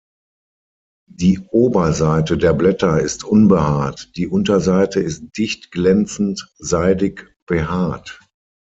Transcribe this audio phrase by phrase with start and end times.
[1.11, 8.19] Die Oberseite der Blätter ist unbehaart, die Unterseite ist dicht glänzend-seidig behaart.